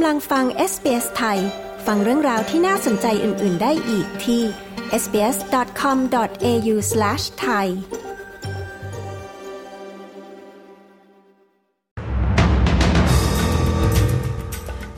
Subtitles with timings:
[0.00, 1.38] กำลังฟัง SBS ไทย
[1.86, 4.42] ฟังเรื่องราวที่น่าสนใจอื่น ๆ ได้อีกที่
[5.02, 7.66] sbs.com.au/thai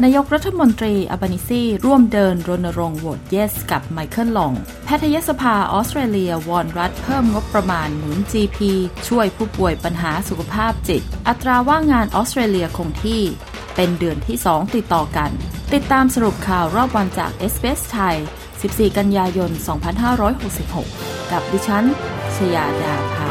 [0.02, 4.52] นายกรัฐมนตรีอับานิซีร่วมเดินรณรงค์โหวต yes กับไมเคิลลอง
[4.84, 8.58] แพทยสภาออสเตรเลียวอนรัฐเพิ่มงบประมาณหนุน GP
[9.08, 13.24] ช่วยผู้ป่วยปัญหาสุขภาพจิต อัตราว่างงานออสเตรเลียคงที่
[13.82, 15.30] เป็นเดือนที่ 2 ติดต่อกัน
[15.74, 18.16] ติดตามสรุปข่าวรอบวันจาก SBS ไทย
[18.56, 19.50] 14 กันยายน
[20.40, 21.84] 2566 กับดิฉัน
[22.34, 23.30] ชยาดาภา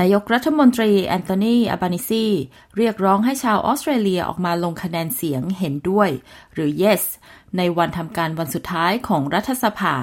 [0.00, 2.26] นายกรัฐมนตรีแอนโทนีอัลบานีซี
[2.76, 6.10] เรียกร้องให้ชาวออสเตรเลียออกมาลงคะแนนเสียงเห็นด้วย
[6.54, 7.02] หรือ yes
[7.56, 9.94] ในวันทำการวันสุดท้ายของรัฐสภา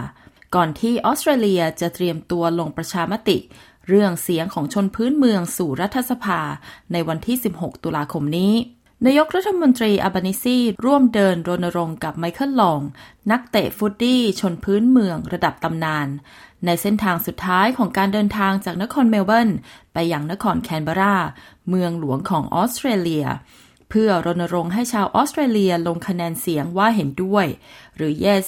[0.55, 3.37] ก่อนที่ออสเตรเลียจะเตรียมตัวลงประชามติ
[3.89, 6.41] เรื่องเสียงของชนพื้นเมืองสู่รัฐสภา
[6.91, 8.53] ในวันที่ 16 ตุลาคมนี้
[9.05, 12.81] นายกรัฐมนตรีอัลบานีซีร่วมเดินรณรงค์กับไมเคิลลอง
[13.31, 16.07] นักเตะ footy ชนพื้นเมืองระดับตำนาน
[16.65, 19.49] ในเส้นทางสุดท้ายของการเดินทางจากนครเมลเบิร์น
[19.93, 21.15] ไปยังนครแคนเบรา
[21.69, 23.25] เมืองหลวงของออสเตรเลีย
[23.89, 27.45] เพื่อรณรงค์ให้ชาวออสเตรเลียลงคะแนนเสียงว่าเห็นด้วย
[27.95, 28.47] หรือ yes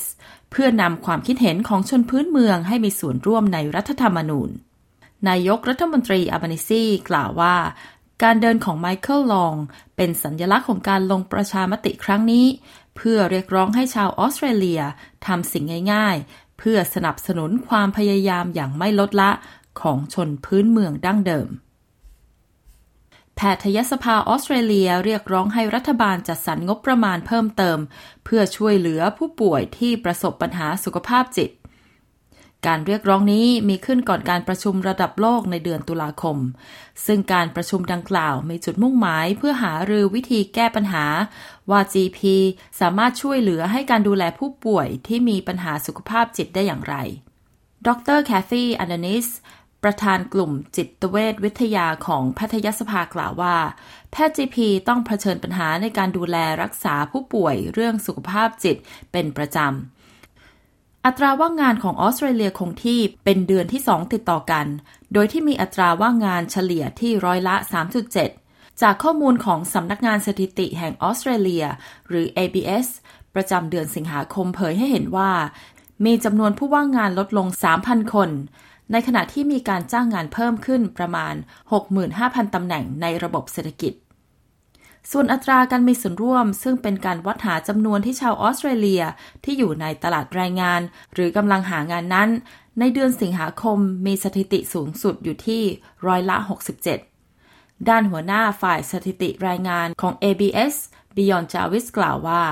[0.52, 4.52] เพื่อนำความคิดเห็นของชนพื้นเมืองให้มีส่วนร่วมในรัฐธรรมนูญ
[5.30, 7.56] นายกรัฐมนตรีอาบานิซีกล่าวว่า
[8.24, 9.56] การเดินของไมเคิลลอง
[9.96, 12.46] เป็นสัญญลักษณ์ของการลงประชามติครั้งนี้
[12.96, 14.82] เพื่อเรียกร้องให้ชาวออสเตรเลีย
[15.26, 19.32] ทำสิ่งง่ายๆ เพื่อสนับสนุนความพยายามอย่างไม่ลดละ
[19.82, 21.50] ของชนพื้นเมืองดั้งเดิม
[23.36, 27.78] แพทยสภาออสเตรเลียเรียกร้องให้รัฐบาลจัดสรรงบประมาณเพิ่มเติม
[28.26, 31.50] เพื่อช่วยเหลือผู้ป่วยที่ประสบปัญหาสุขภาพจิต
[32.68, 36.38] การเรียกร้องนี้มีขึ้นก่อนการประชุมระดับโลกในเดือนตุลาคม
[37.06, 41.06] ซึ่งการประชุมดังกล่าวมีจุดมุ่งหมายเพื่อหารือวิธีแก้ปัญหา
[41.70, 42.20] ว่า GP
[42.80, 46.96] สามารถช่วยเหลือให้การดูแลผู้ป่วยที่มีปัญหาสุขภาพจิตได้อย่างไร
[47.88, 49.28] ดรแคทธีอันเดนิส
[49.84, 53.56] ประธานกลุ่มจิตเวชวิทยาของแพทยสภากล่าวว่า
[54.12, 58.78] แพทย์ GP ต้องเผชิญปัญหาในการดูแลรักษาผู้ป่วยเรื่องสุขภาพจิต
[59.12, 60.01] เป็นประจำ
[61.06, 64.66] อัตราว่างงานของออสเตรเลียคงที่เป็นเดือนที่ 2 ติดต่อกัน
[65.14, 67.56] โดยที่มีอัตราว่างงานเฉลี่ยที่ร้อยละ
[68.18, 71.66] 3.7 จากข้อมูลของสำนักงานสถิติแห่งออสเตรเลีย
[72.08, 72.88] หรือ ABS
[73.36, 75.32] ประจำเดือนสิงหาคมเผยให้เห็นว่า
[76.06, 77.48] มีจำนวนผู้ว่างงานลดลง
[77.80, 78.30] 3,000 คน
[78.92, 81.36] ในขณะที่มีการจ้างงานเพิ่มขึ้นประมาณ
[81.94, 83.94] 65,000 ตำแหน่งในระบบเศรษฐกิจ
[85.12, 89.04] ส่วนอัตราการมีส่วนร่วม ซึ่งเป็นการวัดหาจำนวนที่ชาวออสเตรเลีย
[89.44, 90.82] ที่อยู่ในตลาดแรงงาน
[91.14, 92.30] หรือกำลังหางานนั้น
[92.80, 95.64] ในเดือนสิงหาคมมีสถิติสูงสุดอยู่ที่
[96.08, 96.38] ร้อยละ
[97.12, 100.74] 67 ด้านหัวหน้าฝ่ายสถิติแรงงานของ ABS
[101.16, 102.44] Beyond Jarvis กล่าวว่า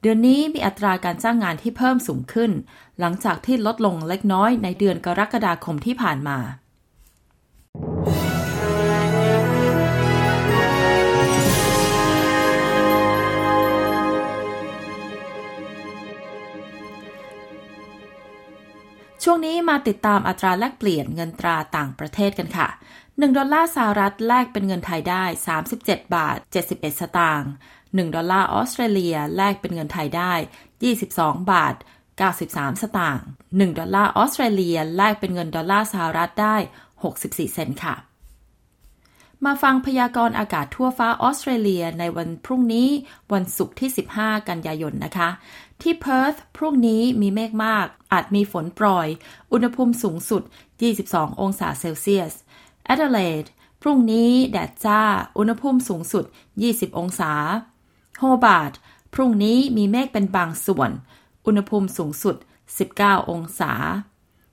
[0.00, 2.50] เดือนนี้มีอัตราการจ้างงานที่เพิ่มสูงขึ้น
[3.00, 6.38] หลังจากที่ลดลงเล็กน้อยในเดือนกรกฎาคมที่ผ่านมา
[19.30, 22.68] ช่วงนี้มาติดตามอัตราแลกเปลี่ยนเงินตราต่างประเทศกันค่ะ
[23.02, 25.24] 1 ดอลลาร์สหรัฐแลกเป็นเงินไทยได้
[25.68, 27.50] 37 บาท 71 สตางค์
[27.82, 30.32] 1ดอลลาร์ออสเตรเลียแลกเป็นเงินไทยได้
[30.90, 31.74] 22 บาท
[32.28, 36.56] 93 สตางค์1ดอลลาร์ออสเตรเลียแลกเป็นเงินดอลลาร์สหรัฐได้
[37.02, 37.94] 64 เซนต์ค่ะ
[39.46, 42.88] มาฟังพยากรณ์อากาศทั่วฟ้าออสเตรเลียในวันพรุ่งนี้
[43.32, 45.28] วันศุกร์ที่ 15 กันยายนนะคะ
[45.82, 49.08] ที่เพิร์ธพรุ่งนี้มีเมฆมาก อาจมีฝนโปรย
[49.52, 50.42] อุณหภูมิสูงสุด
[50.92, 52.32] 22 องศาเซลเซียส
[52.84, 53.44] แอดิเลด
[53.82, 55.00] พรุ่งนี้แดดจ้า
[55.38, 56.24] อุณหภูมิสูงสุด
[56.62, 57.32] 20 องศา
[58.18, 58.72] โฮบาร์ต
[59.14, 60.90] พรุ่งนี้มีเมฆเป็นบางส่วน
[61.46, 62.36] อุณหภูมิสูงสุด
[62.82, 63.72] 19 องศา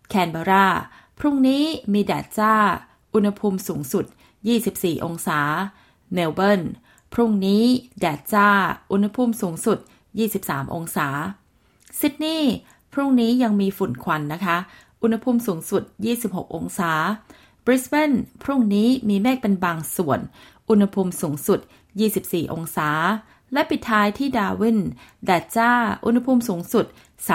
[0.09, 0.68] แคนเบรา
[1.19, 1.63] พรุ่งนี้
[1.94, 2.54] มีแดดจ้า
[3.13, 4.06] อุณหภูมิสูงสุด
[4.53, 5.39] 24 องศา
[6.13, 6.62] เมลเบิร์น
[7.13, 7.63] พรุ่งนี้
[8.00, 8.50] แดดจ้า
[8.92, 9.77] อุณหภูมิสูงสุด
[10.25, 11.07] 23 องศา
[12.00, 12.53] ซิดนีย์
[12.94, 14.57] พรุ่งนี้ยังมีฝุ่นควันนะคะ
[15.01, 15.83] อุณหภูมิสูงสุด
[16.19, 16.92] 26 องศา
[17.65, 18.12] บริสเบน
[18.44, 20.19] พรุ่งนี้มีเมฆเป็นบางส่วน
[20.69, 21.59] อุณหภูมิสูงสุด
[22.07, 22.89] 24 องศา
[23.53, 24.80] และปิดท้ายที่ดาวิน
[25.25, 25.71] แดดจ้า
[26.06, 26.86] อุณหภูมิสูงสุด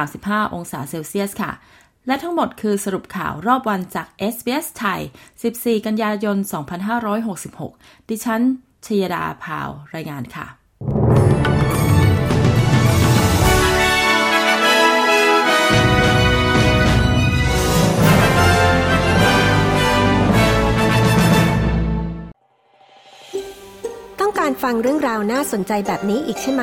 [0.02, 1.52] 35 องศาเซลเซียสค่ะ
[2.06, 5.00] และทั้งหมดคือสรุปข่าวรอบวันจาก SBS ไทย
[5.42, 6.36] 14 กันยายน
[7.62, 8.42] 2566 ดิฉัน
[8.86, 10.46] ชยดาพาว รายงานค่ะ
[24.20, 26.62] ต้องการฟังเรื่องราวน่าสนใจแบบนี้อีกใช่ไหม